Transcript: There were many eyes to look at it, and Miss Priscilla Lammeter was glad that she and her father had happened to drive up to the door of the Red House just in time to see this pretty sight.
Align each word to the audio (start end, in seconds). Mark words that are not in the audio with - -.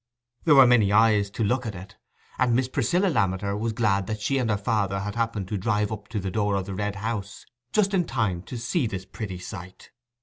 There 0.45 0.55
were 0.55 0.65
many 0.65 0.91
eyes 0.91 1.29
to 1.29 1.43
look 1.43 1.63
at 1.67 1.75
it, 1.75 1.95
and 2.39 2.55
Miss 2.55 2.67
Priscilla 2.67 3.05
Lammeter 3.07 3.55
was 3.55 3.71
glad 3.71 4.07
that 4.07 4.19
she 4.19 4.39
and 4.39 4.49
her 4.49 4.57
father 4.57 5.01
had 5.01 5.13
happened 5.13 5.47
to 5.49 5.59
drive 5.59 5.91
up 5.91 6.07
to 6.07 6.19
the 6.19 6.31
door 6.31 6.55
of 6.55 6.65
the 6.65 6.73
Red 6.73 6.95
House 6.95 7.45
just 7.71 7.93
in 7.93 8.05
time 8.05 8.41
to 8.45 8.57
see 8.57 8.87
this 8.87 9.05
pretty 9.05 9.37
sight. 9.37 9.91